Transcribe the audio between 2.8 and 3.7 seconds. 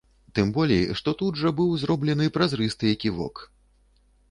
эківок.